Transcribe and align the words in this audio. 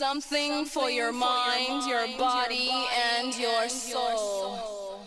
Something 0.00 0.64
for 0.64 0.88
your 0.88 1.12
mind, 1.12 1.86
your 1.86 2.06
body, 2.16 2.70
and 3.12 3.36
your 3.38 3.68
soul. 3.68 5.02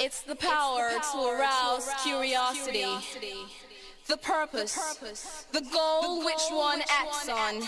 It's 0.00 0.22
the 0.22 0.34
power 0.34 0.90
to 1.12 1.18
arouse 1.18 1.88
curiosity. 2.02 2.88
The 4.08 4.16
purpose, 4.16 4.76
the 5.52 5.60
goal 5.60 6.24
which 6.24 6.42
one 6.50 6.82
acts 6.90 7.28
on. 7.28 7.62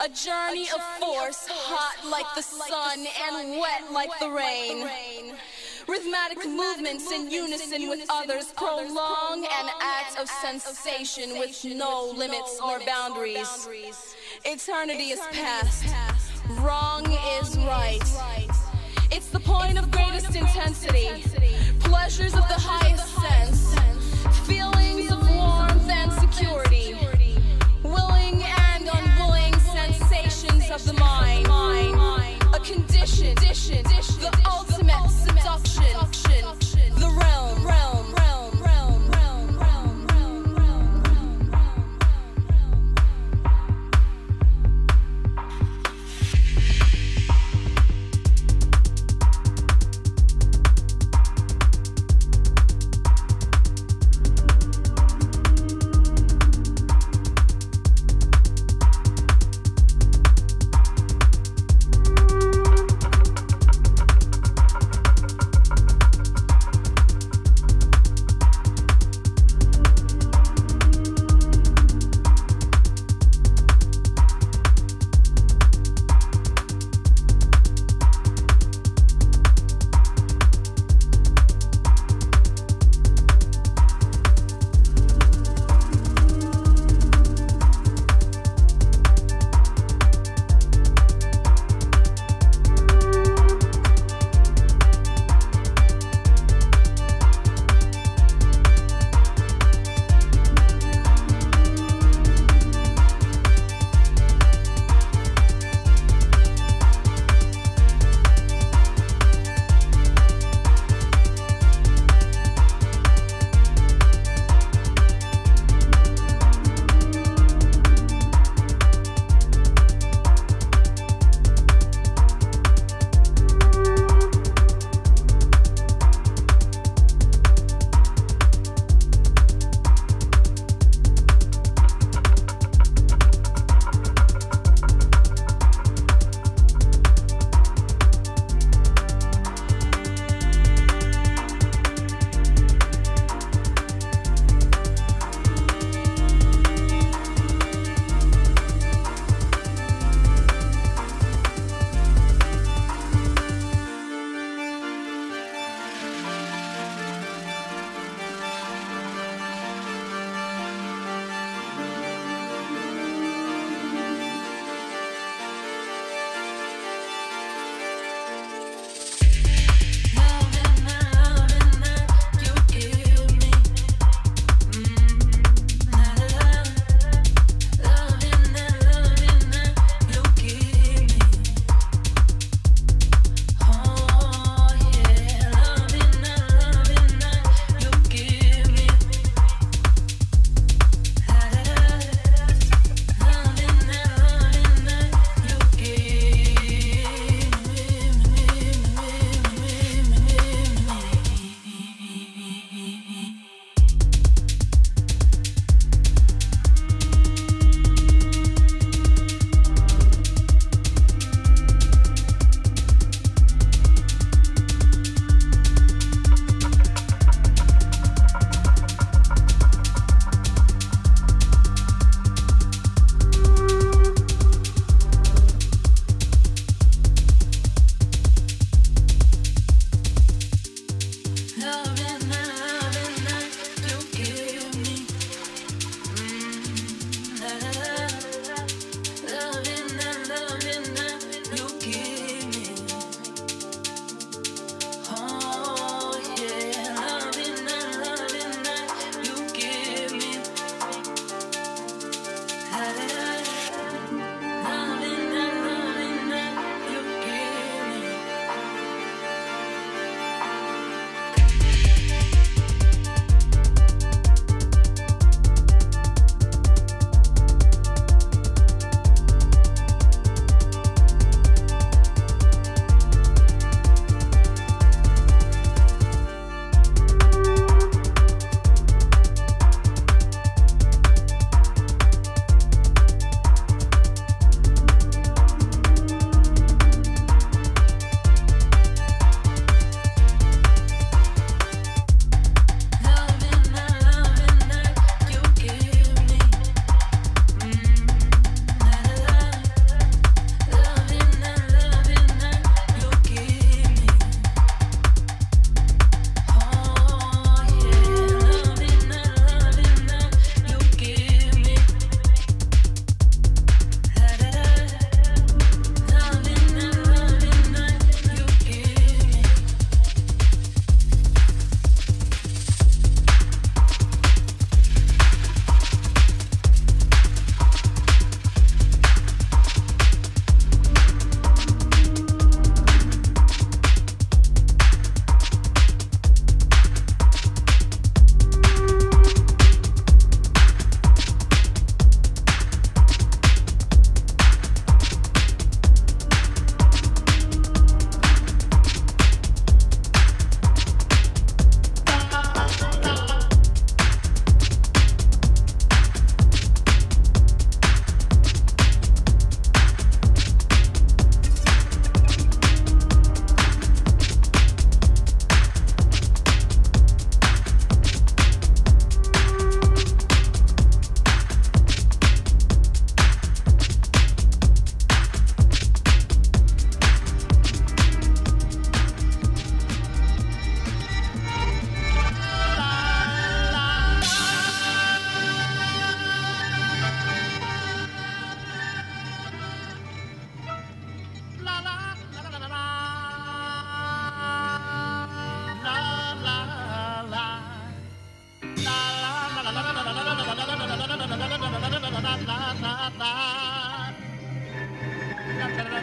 A 0.00 0.08
journey 0.08 0.70
of 0.70 0.82
force, 0.98 1.46
hot 1.50 1.98
like 2.10 2.34
the 2.34 2.40
sun 2.40 3.06
and 3.26 3.60
wet 3.60 3.92
like 3.92 4.18
the 4.20 4.30
rain. 4.30 4.88
Rhythmic 5.86 6.46
movements 6.46 7.12
in 7.12 7.30
unison 7.30 7.90
with 7.90 8.06
others 8.08 8.52
prolong 8.56 9.44
an 9.44 9.68
act 9.82 10.18
of 10.18 10.30
sensation 10.30 11.38
with 11.38 11.62
no 11.62 12.10
limits 12.16 12.58
or 12.64 12.80
boundaries. 12.86 14.16
Eternity, 14.44 14.52
Eternity 14.52 15.10
is 15.10 15.20
past. 15.32 15.84
past. 15.84 16.32
Wrong, 16.50 17.04
Wrong 17.04 17.12
is, 17.40 17.56
right. 17.58 17.98
is 18.02 18.14
right. 18.14 18.48
It's 19.10 19.28
the 19.30 19.40
point 19.40 19.70
it's 19.72 19.80
of 19.80 19.90
the 19.90 19.96
greatest, 19.96 20.26
of 20.26 20.32
greatest 20.32 20.54
intensity. 20.56 21.06
intensity. 21.06 21.54
Pleasures, 21.80 22.32
Pleasures 22.32 22.34
of 22.34 22.48
the 22.48 22.54
highest, 22.54 23.04
of 23.04 23.14
the 23.22 23.28
highest 23.28 23.70
sense. 23.72 23.74
sense. 23.74 24.38
Feelings, 24.46 25.08
Feelings 25.08 25.12
of 25.12 25.36
warmth 25.36 25.90
and 25.90 26.12
security. 26.12 26.90
and 26.92 26.98
security. 27.00 27.42
Willing 27.82 28.42
and 28.42 28.88
unwilling 28.88 29.54
and 29.54 29.94
sensations, 29.94 30.70
of 30.70 30.84
the 30.84 30.92
mind. 30.94 31.46
Of 31.46 31.52
the 31.52 31.92
mind. 31.92 31.96
mind. 31.96 32.42
A 32.54 32.60
condition, 32.60 33.32
A 33.32 33.34
condition. 33.34 33.82
the 33.84 34.42
ultimate, 34.48 34.94
ultimate 34.96 35.10
seduction. 35.10 35.84
seduction, 35.84 36.94
the 37.00 37.08
realm. 37.10 37.47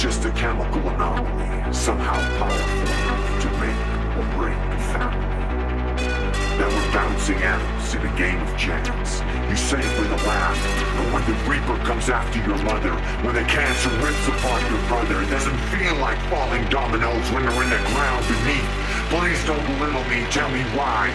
just 0.00 0.24
a 0.24 0.30
chemical 0.30 0.80
anomaly, 0.88 1.74
somehow 1.74 2.16
powerful 2.38 2.88
to 3.36 3.48
make 3.60 3.76
or 4.16 4.24
break 4.40 4.56
the 4.72 4.80
family. 4.96 5.28
There 6.56 6.72
were 6.72 6.88
bouncing 6.90 7.36
atoms 7.36 7.94
in 7.94 8.00
a 8.08 8.16
game 8.16 8.40
of 8.40 8.56
chance. 8.56 9.20
You 9.50 9.56
save 9.56 9.84
with 10.00 10.10
a 10.10 10.26
laugh, 10.26 10.56
but 10.96 11.12
when 11.12 11.24
the 11.28 11.36
Reaper 11.44 11.76
comes 11.84 12.08
after 12.08 12.38
your 12.48 12.56
mother, 12.64 12.94
when 13.20 13.34
the 13.34 13.44
cancer 13.44 13.90
rips 14.00 14.26
apart 14.26 14.62
your 14.70 14.80
brother, 14.88 15.20
it 15.20 15.28
doesn't 15.28 15.58
feel 15.68 15.94
like 15.96 16.16
falling 16.32 16.64
dominoes 16.70 17.30
when 17.32 17.44
they're 17.44 17.62
in 17.62 17.68
the 17.68 17.84
ground 17.92 18.24
beneath. 18.24 18.72
Please 19.12 19.44
don't 19.44 19.60
belittle 19.76 20.04
me, 20.08 20.24
tell 20.32 20.48
me 20.48 20.62
why 20.72 21.12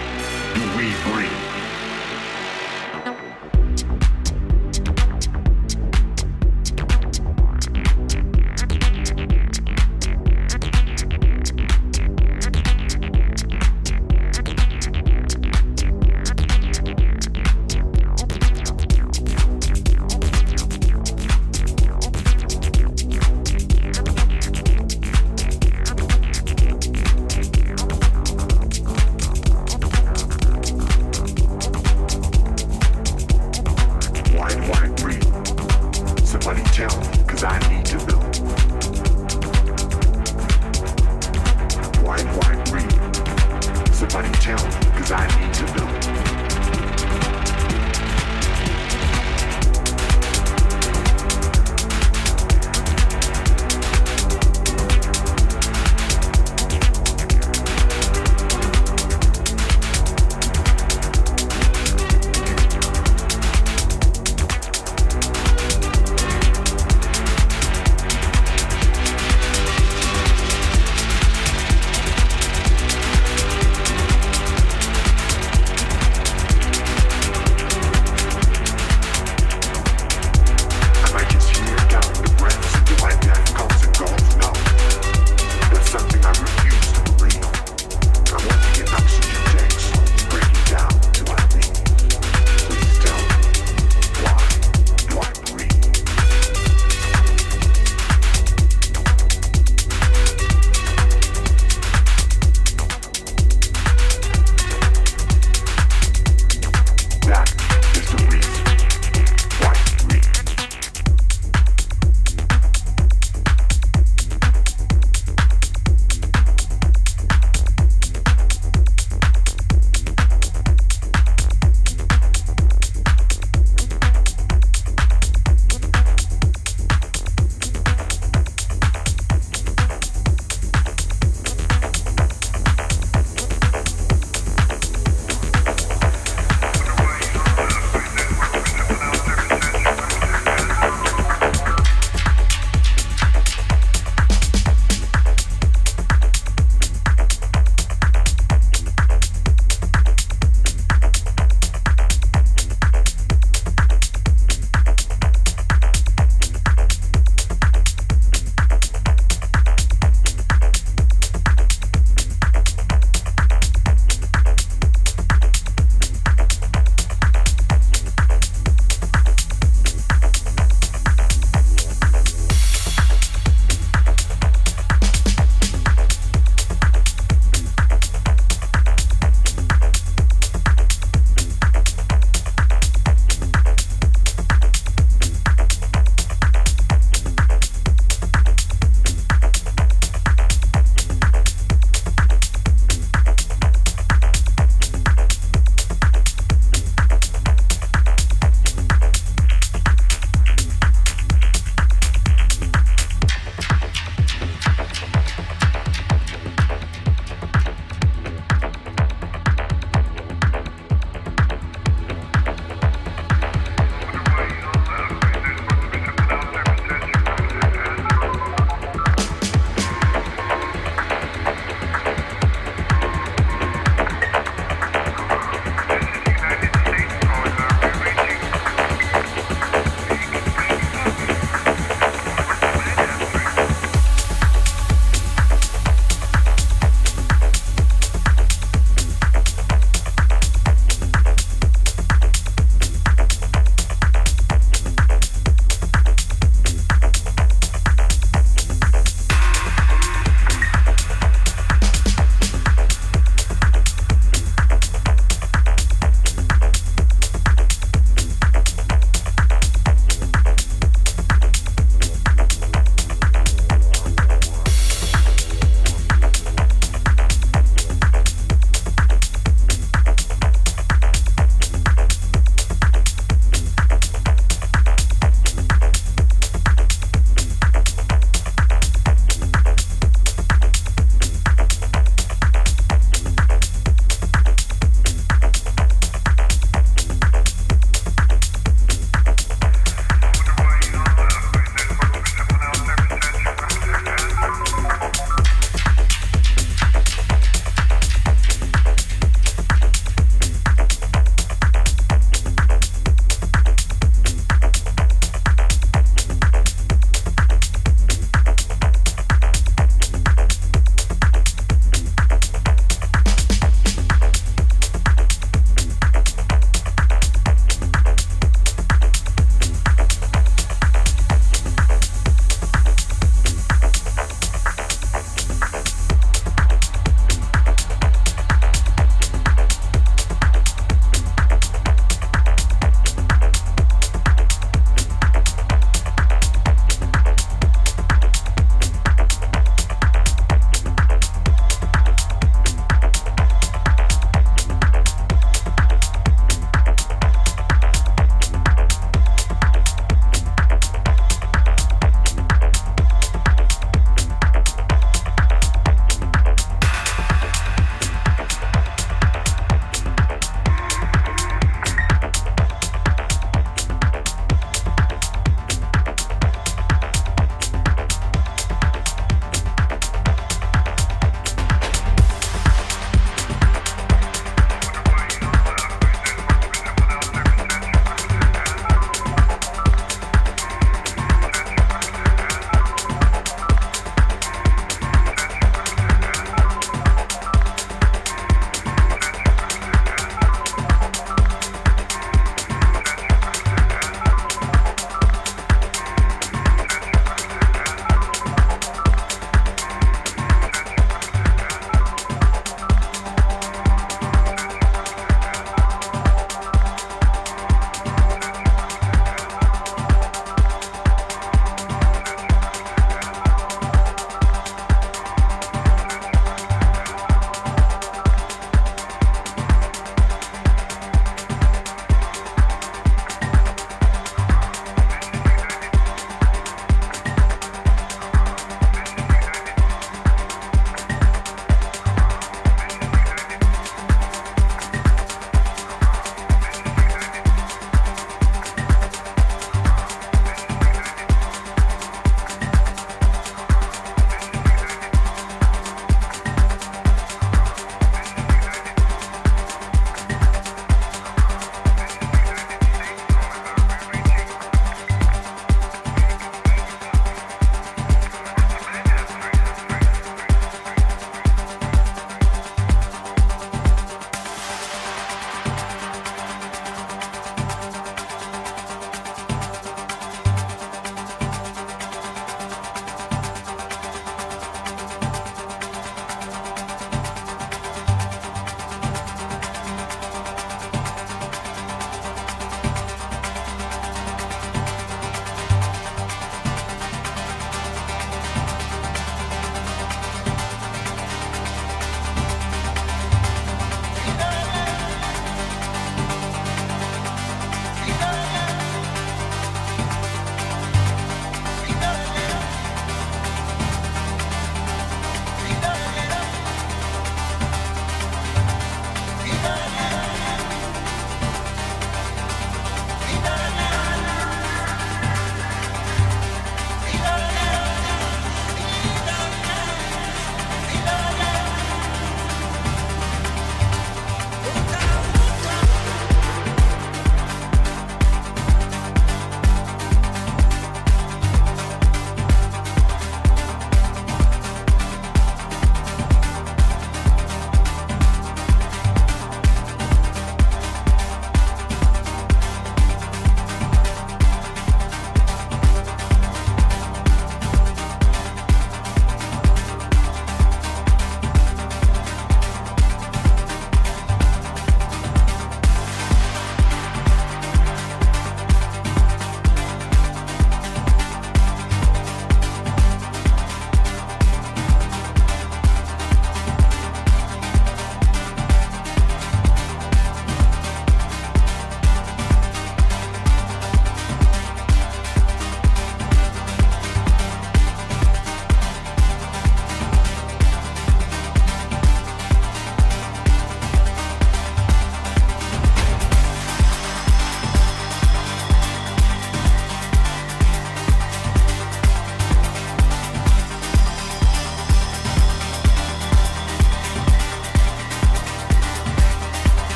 do 0.54 0.62
we 0.78 0.94
breathe? 1.10 1.55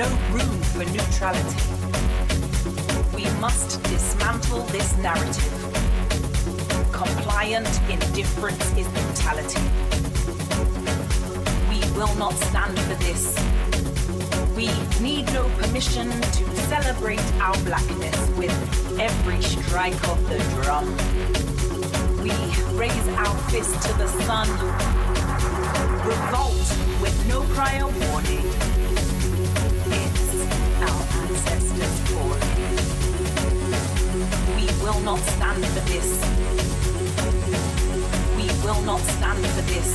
No 0.00 0.08
room 0.32 0.62
for 0.72 0.82
neutrality. 0.96 1.60
We 3.14 3.24
must 3.38 3.82
dismantle 3.82 4.62
this 4.72 4.96
narrative. 4.96 5.52
Compliant 6.90 7.68
indifference 7.90 8.64
is 8.78 8.88
brutality. 8.88 9.60
We 11.68 11.80
will 11.98 12.14
not 12.14 12.32
stand 12.48 12.78
for 12.78 12.94
this. 13.04 13.24
We 14.56 14.68
need 15.02 15.26
no 15.34 15.44
permission 15.58 16.08
to 16.08 16.44
celebrate 16.72 17.26
our 17.38 17.58
blackness 17.68 18.16
with 18.38 18.56
every 18.98 19.42
strike 19.42 20.02
of 20.08 20.18
the 20.30 20.38
drum. 20.62 20.86
We 22.22 22.32
raise 22.78 23.08
our 23.24 23.36
fist 23.50 23.74
to 23.86 23.92
the 23.98 24.08
sun, 24.24 24.48
revolt 26.08 26.68
with 27.02 27.16
no 27.28 27.42
prior 27.54 27.86
warning. 27.86 28.89
We 34.56 34.66
will 34.82 35.00
not 35.00 35.18
stand 35.20 35.64
for 35.64 35.80
this. 35.88 36.20
We 38.36 38.46
will 38.64 38.82
not 38.82 39.00
stand 39.00 39.46
for 39.46 39.62
this. 39.62 39.90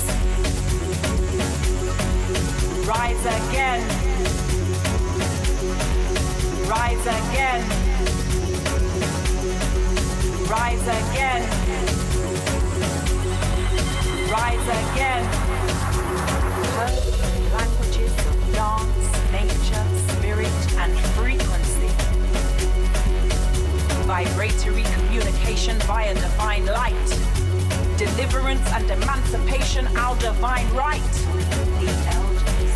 Rise 2.87 3.25
again. 3.25 3.81
Rise 6.67 7.05
again. 7.17 7.61
Rise 10.49 10.87
again. 10.87 11.41
Rise 14.31 14.67
again. 14.79 15.23
Languages 17.53 18.25
dance, 18.55 19.31
nature, 19.31 19.85
spirit, 20.07 20.77
and 20.77 20.97
frequency. 21.15 21.64
Vibratory 24.15 24.83
communication 24.93 25.77
via 25.79 26.13
divine 26.13 26.65
light. 26.67 26.93
Deliverance 27.97 28.65
and 28.71 28.89
emancipation, 28.89 29.85
our 29.97 30.17
divine 30.19 30.69
right. 30.73 31.01
The 31.81 31.89
elders. 32.15 32.75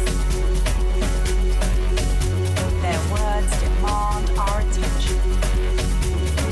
Their 2.81 3.01
words 3.13 3.51
demand 3.61 4.29
our 4.37 4.59
attention. 4.59 5.19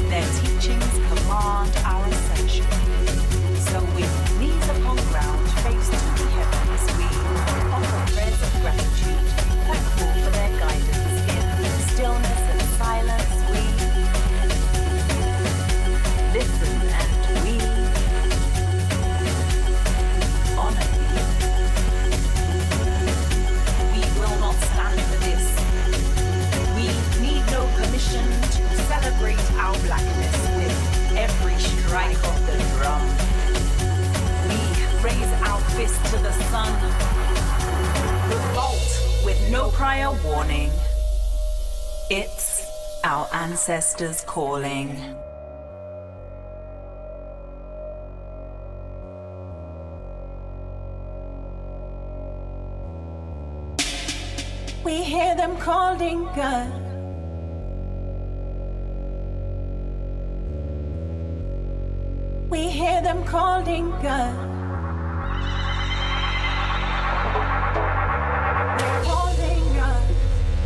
Their 0.07 0.25
teachings 0.39 0.93
command 1.09 1.75
our 1.83 2.05
ascension. 2.05 2.86
Ancestors 43.69 44.21
calling. 44.21 44.95
We 54.85 55.03
hear 55.03 55.35
them 55.35 55.57
calling 55.57 56.23
God. 56.33 56.71
We 62.49 62.69
hear 62.69 63.01
them 63.01 63.21
calling. 63.25 63.91
God. 64.01 64.47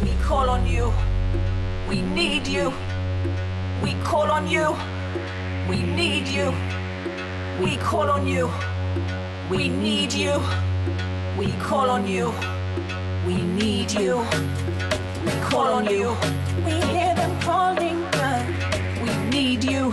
We 0.04 0.14
call 0.22 0.52
on 0.52 0.68
you. 0.68 0.93
We 1.89 2.02
need 2.04 2.45
you. 2.47 2.72
We 3.82 3.96
call 4.04 4.30
on 4.32 4.48
you. 4.48 4.76
We 5.68 5.82
need 5.82 6.28
you. 6.28 6.54
We 7.64 7.78
call 7.78 8.10
on 8.10 8.28
you. 8.28 8.50
We 9.50 9.70
need 9.70 10.14
you. 10.14 10.40
We 11.38 11.52
call 11.54 11.90
on 11.90 12.08
you. 12.08 12.32
We 13.26 13.42
need 13.42 13.92
you. 13.92 14.20
We 15.26 15.32
call 15.50 15.74
on 15.74 15.86
you. 15.86 16.16
We 16.66 16.74
hear 16.94 17.16
them 17.16 17.40
calling 17.42 18.02
God. 18.12 18.46
We 19.04 19.14
need 19.30 19.64
you. 19.64 19.90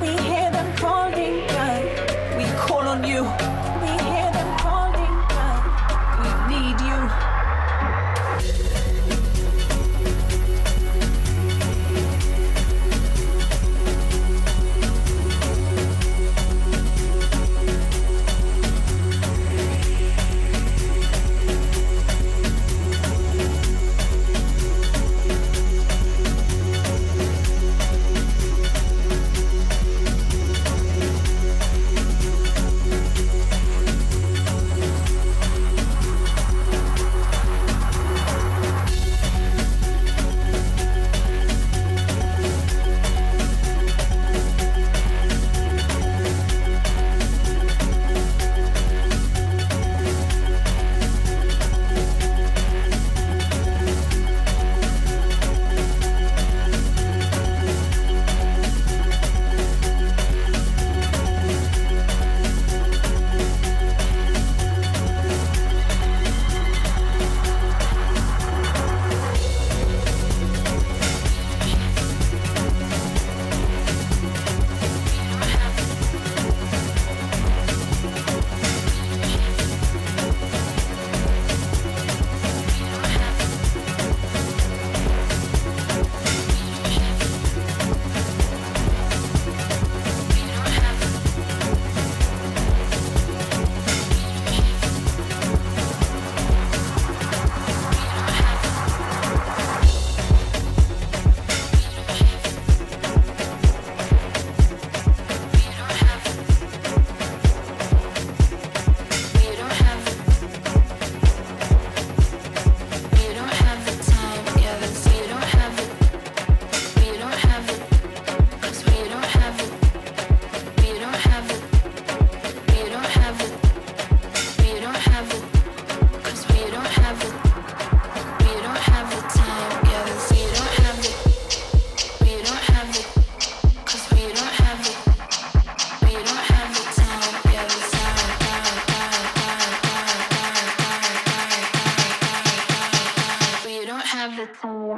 We 0.00 0.08
hear 0.28 0.50
them 0.50 0.76
calling 0.76 1.46
God. 1.48 1.84
We 2.38 2.44
call 2.66 2.88
on 2.88 3.04
you. 3.04 3.45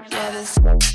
Yeah, 0.06 0.38
is 0.38 0.87